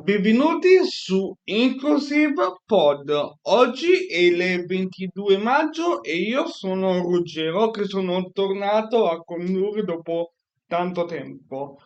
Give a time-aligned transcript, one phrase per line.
[0.00, 3.10] Benvenuti su Inclusive Pod.
[3.42, 10.32] Oggi è il 22 maggio e io sono Ruggero che sono tornato a condurre dopo
[10.66, 11.76] tanto tempo.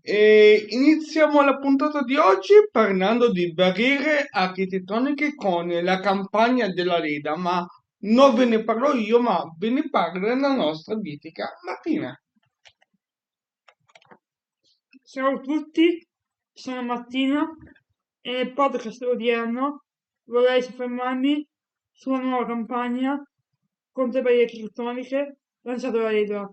[0.00, 7.36] E iniziamo la puntata di oggi parlando di barriere architettoniche con la campagna della Leda,
[7.36, 7.64] ma
[8.00, 12.12] non ve ne parlo io, ma ve ne parla la nostra mitica Martina.
[15.04, 16.04] Ciao a tutti,
[16.54, 17.44] sono Martina
[18.20, 19.84] e nel podcast odierno
[20.24, 21.46] vorrei soffermarmi
[21.90, 23.22] sulla nuova campagna
[23.90, 26.50] contro le barriere architettoniche lanciata da Lega,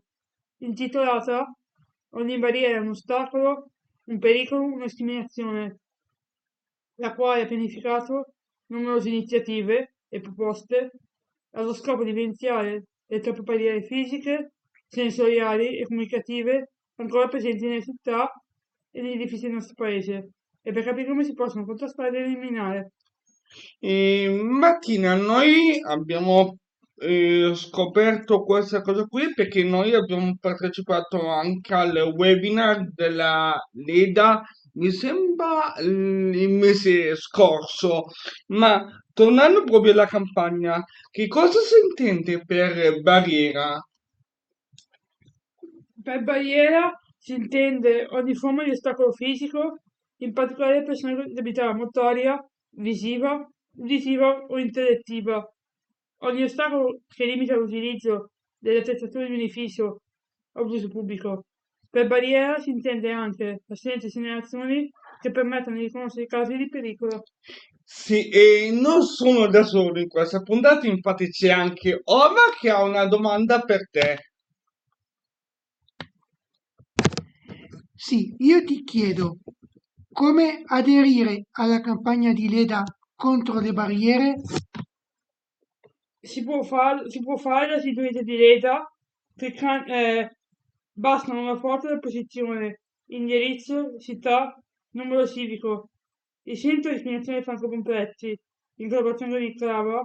[0.57, 1.55] intitolata
[2.13, 3.69] Ogni barriera è un ostacolo,
[4.05, 5.79] un pericolo, una discriminazione,
[6.95, 8.33] la quale ha pianificato
[8.67, 10.91] numerose iniziative e proposte
[11.51, 14.51] allo scopo di evidenziare le troppe barriere fisiche,
[14.87, 18.29] sensoriali e comunicative ancora presenti nelle città
[18.91, 22.91] e negli edifici del nostro paese e per capire come si possono contrastare ed eliminare.
[23.79, 26.57] E Martina, noi abbiamo
[27.01, 34.41] eh, scoperto questa cosa qui perché noi abbiamo partecipato anche al webinar della Leda,
[34.73, 38.03] mi sembra il mese scorso,
[38.47, 43.83] ma tornando proprio alla campagna, che cosa si intende per barriera?
[46.03, 49.81] Per barriera si intende ogni forma di ostacolo fisico,
[50.21, 52.43] in particolare persone con disabilità motoria,
[52.77, 55.47] visiva, uditiva o intellettiva.
[56.23, 60.01] Ogni ostacolo che limita l'utilizzo delle attrezzature di un edificio
[60.53, 61.45] o uso pubblico.
[61.87, 64.89] Per barriera si intende anche l'assenza di segnalazioni
[65.19, 67.21] che permettono di riconoscere i casi di pericolo.
[67.83, 72.81] Sì, e non sono da solo in questa puntata, infatti c'è anche Ova che ha
[72.81, 74.30] una domanda per te.
[78.03, 79.37] Sì, io ti chiedo
[80.11, 84.41] come aderire alla campagna di Leda contro le barriere?
[86.19, 88.91] Si può, far, si può fare sito internet di Leda,
[89.35, 90.35] cliccando, eh,
[90.91, 92.79] basta una foto della posizione,
[93.09, 94.59] indirizzo, città,
[94.93, 95.91] numero civico.
[96.41, 98.35] Il centro di discriminazione Franco Pompetti,
[98.77, 100.03] in collaborazione con il Crava,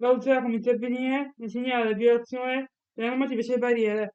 [0.00, 4.14] valuterà come intervenire nel segnale la violazione delle normative sulle barriere.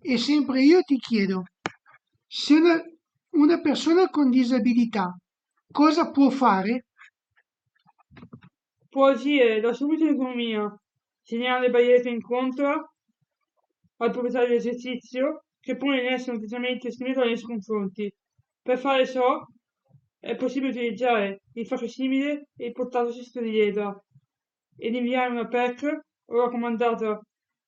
[0.00, 1.44] E sempre io ti chiedo,
[2.36, 2.54] se
[3.30, 5.16] una, persona con disabilità
[5.70, 6.86] cosa può fare?
[8.88, 10.68] Può agire da subito in economia,
[11.22, 12.72] segnalare le barriere che incontra
[13.98, 18.12] al proprietario dell'esercizio che pone in essere trattamento discriminatorio nei suoi confronti.
[18.62, 19.40] Per fare ciò
[20.18, 24.04] è possibile utilizzare il facsimile e il portato sistema di dieta
[24.76, 27.20] ed inviare una PEC o raccomandata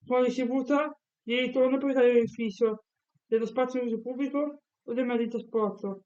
[0.04, 2.85] con ricevuta di ritorno al proprietario dell'edificio,
[3.26, 6.04] dello spazio di uso pubblico o del mezzo di trasporto.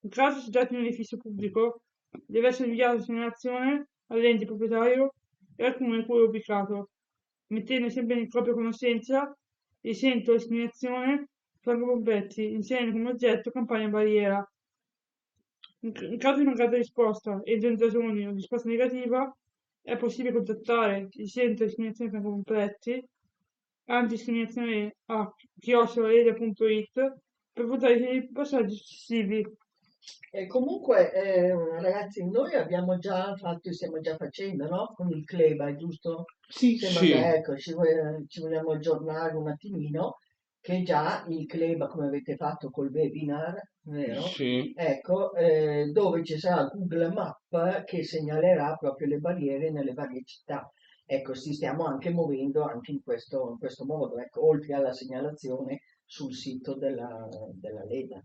[0.00, 1.82] In caso tratti di un edificio pubblico,
[2.26, 5.14] deve essere inviata la segnalazione all'ente proprietario
[5.56, 6.90] e al comune in cui è ubicato,
[7.48, 9.36] mettendo sempre in propria conoscenza
[9.80, 11.28] il centro di discriminazione
[11.60, 14.44] Franco Bombetti, inserendo come oggetto campagna barriera.
[15.80, 19.34] In, in caso di mancata risposta e di giorni o risposta negativa,
[19.80, 22.30] è possibile contattare il centro di discriminazione Franco
[23.92, 25.30] Bombetti antidiscriminazione a
[25.60, 27.14] chiocciolalega.it
[27.52, 29.44] per votare i passaggi successivi.
[30.30, 34.92] E comunque, eh, ragazzi, noi abbiamo già fatto, stiamo già facendo, no?
[34.94, 36.24] Con il Cleba, giusto?
[36.48, 37.08] Sì, Sembra Sì.
[37.08, 40.16] che, ecco, ci, vog- ci vogliamo aggiornare un attimino,
[40.58, 44.22] che già il Cleba, come avete fatto col webinar, vero?
[44.22, 44.72] Sì.
[44.74, 50.66] Ecco, eh, dove ci sarà Google Map che segnalerà proprio le barriere nelle varie città.
[51.12, 55.82] Ecco, ci stiamo anche muovendo anche in questo, in questo modo, ecco, oltre alla segnalazione
[56.06, 58.24] sul sito della, della Lega.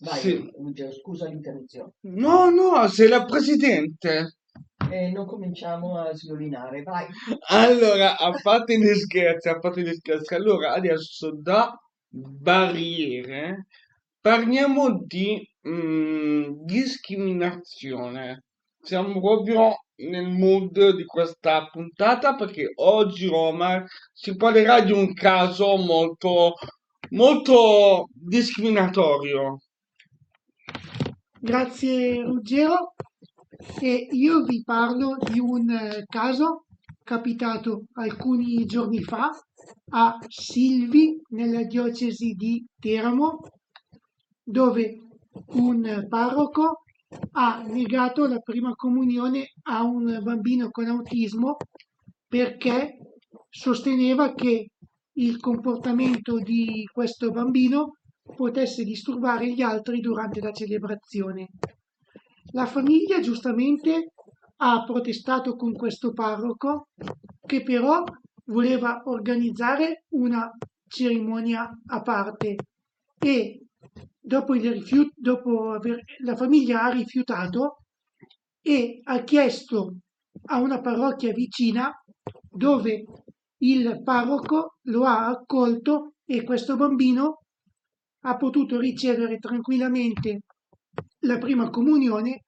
[0.00, 0.50] Vai, Sì.
[0.56, 1.92] Ruggero, scusa l'interruzione.
[2.00, 4.38] No, no, sei la presidente.
[4.90, 7.06] E non cominciamo a sviolinare, vai.
[7.50, 13.66] Allora, a parte gli scherzi, a parte gli scherzi, allora adesso da barriere
[14.20, 18.42] parliamo di mm, discriminazione.
[18.84, 19.76] Siamo proprio
[20.10, 26.52] nel mood di questa puntata perché oggi Omar si parlerà di un caso molto,
[27.12, 29.60] molto discriminatorio.
[31.40, 32.92] grazie Ruggero.
[33.80, 36.66] E io vi parlo di un eh, caso
[37.02, 39.30] capitato alcuni giorni fa
[39.92, 43.40] a Silvi, nella diocesi di Teramo,
[44.42, 44.98] dove
[45.54, 46.83] un parroco
[47.32, 51.56] ha negato la prima comunione a un bambino con autismo
[52.26, 52.98] perché
[53.48, 54.70] sosteneva che
[55.16, 57.98] il comportamento di questo bambino
[58.34, 61.48] potesse disturbare gli altri durante la celebrazione.
[62.52, 64.12] La famiglia giustamente
[64.56, 66.88] ha protestato con questo parroco
[67.46, 68.02] che però
[68.46, 70.50] voleva organizzare una
[70.86, 72.56] cerimonia a parte
[73.18, 73.63] e
[74.20, 77.78] dopo, il rifiut- dopo aver, la famiglia ha rifiutato
[78.60, 79.96] e ha chiesto
[80.46, 81.92] a una parrocchia vicina
[82.50, 83.04] dove
[83.58, 87.40] il parroco lo ha accolto e questo bambino
[88.26, 90.40] ha potuto ricevere tranquillamente
[91.20, 92.44] la prima comunione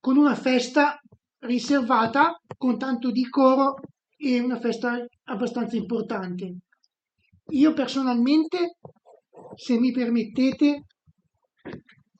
[0.00, 1.00] con una festa
[1.40, 3.74] riservata con tanto di coro
[4.16, 6.58] e una festa abbastanza importante.
[7.50, 8.78] Io personalmente,
[9.54, 10.84] se mi permettete,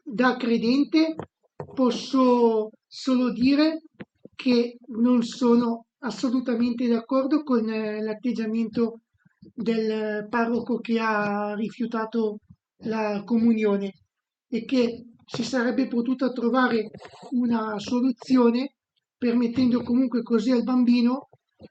[0.02, 1.14] da credente
[1.74, 3.82] posso solo dire
[4.34, 9.00] che non sono assolutamente d'accordo con eh, l'atteggiamento
[9.54, 12.40] del parroco che ha rifiutato
[12.84, 13.92] la comunione
[14.48, 16.90] e che si sarebbe potuta trovare
[17.30, 18.74] una soluzione
[19.16, 21.28] permettendo comunque così al bambino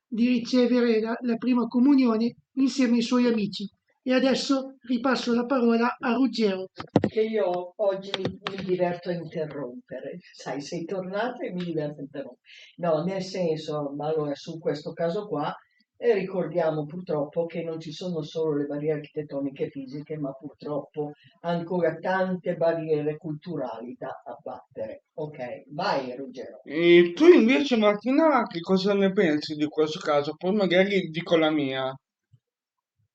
[0.08, 3.70] di ricevere la, la prima comunione insieme ai suoi amici.
[4.06, 6.68] E adesso ripasso la parola a Ruggero.
[7.08, 10.20] Che io oggi mi, mi, diverto a interrompere.
[10.34, 12.42] Sai, sei tornata e mi diverto a interrompere.
[12.78, 15.56] No, nel senso, allora, su questo caso qua,
[16.04, 21.12] e ricordiamo purtroppo che non ci sono solo le barriere architettoniche e fisiche, ma purtroppo
[21.44, 25.04] ancora tante barriere culturali da abbattere.
[25.14, 26.62] Ok, vai Ruggero.
[26.66, 30.36] E tu invece Martina, che cosa ne pensi di questo caso?
[30.36, 31.96] Poi magari dico la mia.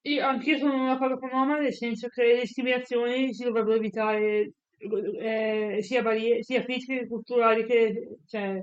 [0.03, 5.79] Io, anch'io sono d'accordo con Omar, nel senso che le discriminazioni si dovrebbero evitare eh,
[5.83, 8.62] sia, barriere, sia fisiche che culturali che cioè,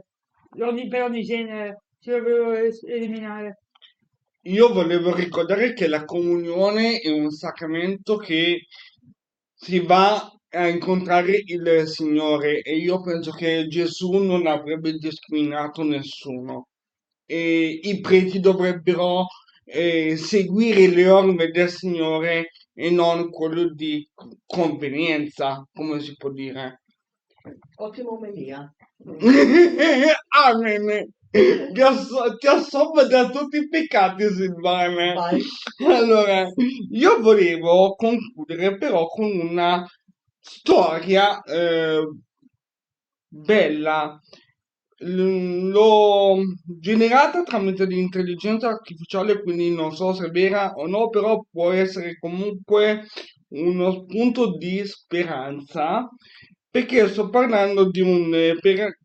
[0.60, 2.54] ogni, per ogni genere si dovrebbero
[2.88, 3.60] eliminare.
[4.44, 8.68] Io volevo ricordare che la comunione è un sacramento che
[9.54, 16.68] si va a incontrare il Signore e io penso che Gesù non avrebbe discriminato nessuno
[17.26, 19.26] e i preti dovrebbero
[19.66, 24.08] eh, seguire le orme del Signore e non quello di
[24.46, 26.84] convenienza, come si può dire.
[27.78, 28.74] Ottima omelia.
[30.46, 31.10] Amen.
[31.74, 35.14] Ti, asso- ti assolvo da tutti i peccati, Silvana.
[35.14, 35.42] Vai.
[35.86, 36.46] Allora,
[36.92, 39.86] io volevo concludere però con una
[40.40, 42.08] storia eh,
[43.28, 44.20] bella
[45.00, 51.72] l'ho generata tramite l'intelligenza artificiale, quindi non so se è vera o no, però può
[51.72, 53.06] essere comunque
[53.50, 56.08] uno spunto di speranza,
[56.70, 58.96] perché sto parlando di un eh, per,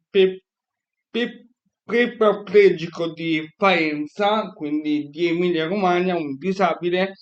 [1.11, 7.15] per, paraplegico di Faenza, quindi di Emilia Romagna, un disabile,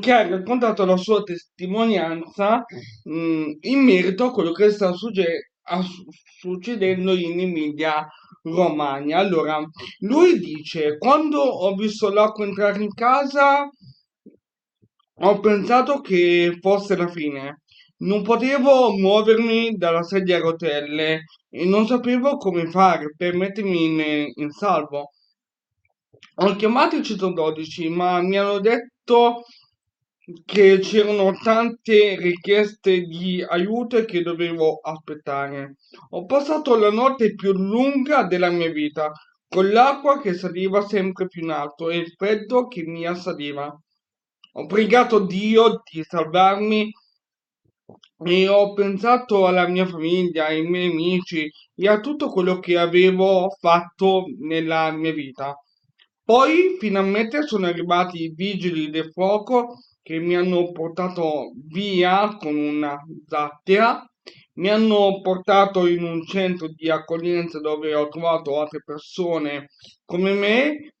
[0.00, 2.64] che ha raccontato la sua testimonianza
[3.04, 5.52] mh, in merito a quello che sta succedendo
[6.38, 8.06] succedendo in Emilia
[8.42, 9.18] Romagna.
[9.18, 9.60] Allora,
[10.00, 13.68] lui dice, quando ho visto l'acqua entrare in casa,
[15.18, 17.62] ho pensato che fosse la fine.
[17.96, 24.32] Non potevo muovermi dalla sedia a rotelle e non sapevo come fare per mettermi in,
[24.34, 25.10] in salvo.
[26.36, 29.44] Ho chiamato il 112, ma mi hanno detto
[30.44, 35.76] che c'erano tante richieste di aiuto e che dovevo aspettare.
[36.10, 39.12] Ho passato la notte più lunga della mia vita,
[39.46, 43.78] con l'acqua che saliva sempre più in alto e il freddo che mi assaliva.
[44.56, 46.90] Ho pregato Dio di salvarmi
[48.24, 53.50] e ho pensato alla mia famiglia, ai miei amici e a tutto quello che avevo
[53.60, 55.54] fatto nella mia vita.
[56.24, 62.94] Poi finalmente sono arrivati i vigili del fuoco che mi hanno portato via con una
[63.26, 64.06] zattera,
[64.56, 69.70] mi hanno portato in un centro di accoglienza dove ho trovato altre persone
[70.04, 70.92] come me,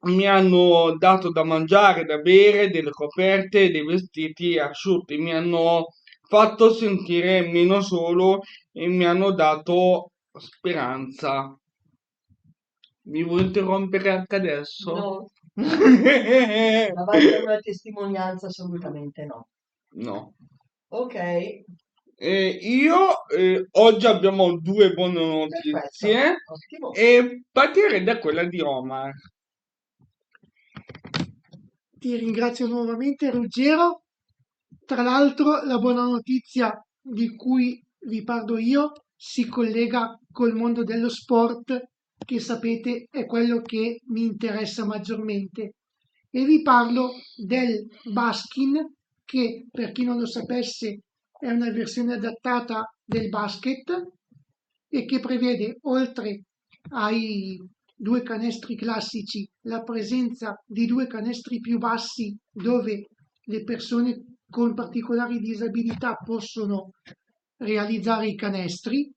[0.00, 5.86] mi hanno dato da mangiare, da bere, delle coperte, dei vestiti asciutti, mi hanno
[6.26, 8.40] fatto sentire meno solo
[8.72, 11.56] e mi hanno dato speranza.
[13.02, 14.92] Mi vuoi interrompere anche adesso?
[14.92, 15.26] No.
[15.54, 18.46] Vai per una testimonianza?
[18.46, 19.48] Assolutamente no.
[19.94, 20.34] No.
[20.88, 21.14] Ok.
[22.24, 26.36] Eh, io eh, oggi abbiamo due buone notizie
[26.94, 29.12] e partirei da quella di Omar.
[31.98, 34.04] Ti ringrazio nuovamente Ruggero.
[34.84, 41.08] Tra l'altro la buona notizia di cui vi parlo io si collega col mondo dello
[41.08, 41.91] sport
[42.24, 45.74] che sapete è quello che mi interessa maggiormente.
[46.30, 51.00] E vi parlo del Baskin, che per chi non lo sapesse
[51.38, 53.90] è una versione adattata del basket
[54.88, 56.44] e che prevede oltre
[56.90, 57.58] ai
[57.94, 63.08] due canestri classici la presenza di due canestri più bassi dove
[63.44, 66.90] le persone con particolari disabilità possono
[67.56, 69.10] realizzare i canestri.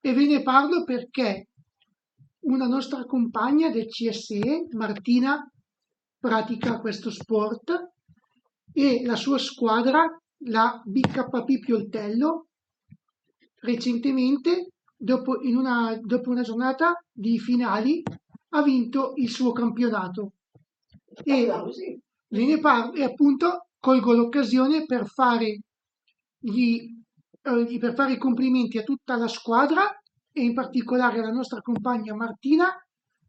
[0.00, 1.46] E ve ne parlo perché
[2.42, 5.48] una nostra compagna del CSE, Martina,
[6.18, 7.90] pratica questo sport
[8.72, 10.04] e la sua squadra,
[10.46, 12.46] la BKP Pioltello,
[13.60, 18.02] recentemente, dopo, una, dopo una giornata di finali,
[18.54, 20.32] ha vinto il suo campionato.
[21.24, 21.46] E
[22.28, 25.60] ve ne parlo e appunto colgo l'occasione per fare,
[26.38, 26.78] gli,
[27.42, 30.01] eh, per fare i complimenti a tutta la squadra
[30.32, 32.68] e in particolare alla nostra compagna Martina,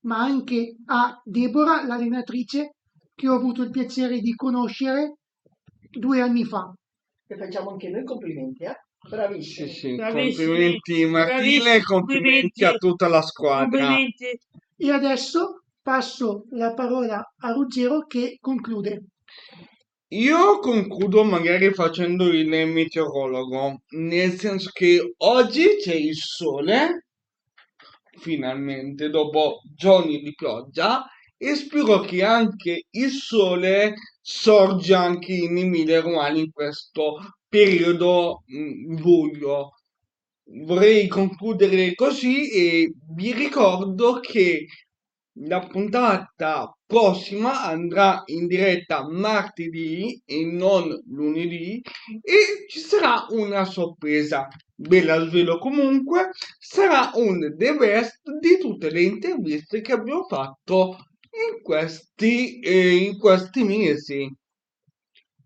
[0.02, 2.76] ma anche a Deborah, l'allenatrice
[3.16, 5.18] che ho avuto il piacere di conoscere
[5.90, 6.74] due anni fa.
[7.28, 8.76] E facciamo anche noi complimenti, eh?
[9.08, 9.68] Bravissimi.
[9.68, 10.46] Sì, sì, Bravissimi.
[10.48, 13.86] complimenti Martina e complimenti a tutta la squadra.
[13.86, 14.40] Complimenti.
[14.78, 19.08] E adesso passo la parola a Ruggero che conclude.
[20.14, 27.08] Io concludo magari facendo il meteorologo, nel senso che oggi c'è il sole,
[28.20, 31.04] finalmente, dopo giorni di pioggia,
[31.36, 37.16] e spero che anche il sole sorge anche in Emilia Romagna in questo
[37.48, 39.72] periodo mm, buio.
[40.44, 44.68] Vorrei concludere così e vi ricordo che
[45.48, 51.82] la puntata prossima andrà in diretta martedì e non lunedì
[52.22, 54.48] e ci sarà una sorpresa.
[54.76, 60.98] Ve la svelo comunque, sarà un the best di tutte le interviste che abbiamo fatto
[61.32, 64.32] in questi, eh, in questi mesi.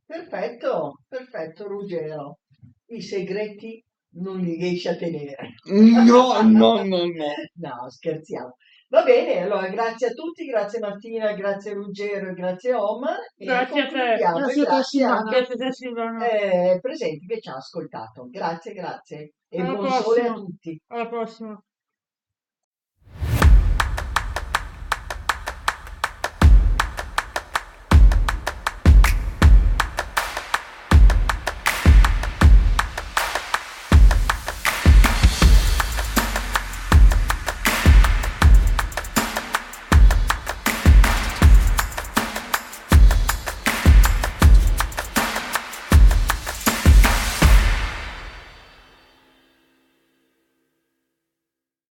[0.06, 2.40] Perfetto, perfetto Ruggero.
[2.88, 3.82] I segreti
[4.16, 5.54] non li riesci a tenere.
[5.66, 7.06] No, no, no, no.
[7.56, 8.56] No, scherziamo.
[8.90, 13.18] Va bene, allora grazie a tutti, grazie Martina, grazie Ruggero e grazie Omar.
[13.36, 14.16] E Grazie a te.
[14.18, 16.26] Grazie a te, grazie a te Silvana.
[16.30, 18.28] eh, presenti che ci ha ascoltato.
[18.30, 19.34] Grazie, grazie.
[19.50, 20.34] E Alla buon sole a prossima.
[20.36, 20.82] tutti.
[20.88, 21.62] Alla prossima.